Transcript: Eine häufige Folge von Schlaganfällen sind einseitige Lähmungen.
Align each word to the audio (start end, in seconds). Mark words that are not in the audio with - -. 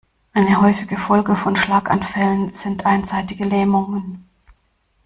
Eine 0.33 0.59
häufige 0.59 0.97
Folge 0.97 1.35
von 1.35 1.55
Schlaganfällen 1.55 2.51
sind 2.53 2.87
einseitige 2.87 3.43
Lähmungen. 3.45 4.27